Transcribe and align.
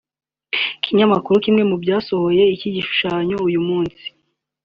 Ikinyamakuru 0.77 1.35
kimwe 1.43 1.63
mu 1.69 1.75
byasohoye 1.83 2.43
icyo 2.55 2.67
gishushanyo 2.75 3.35
uyu 3.47 3.59
munsi 3.67 4.03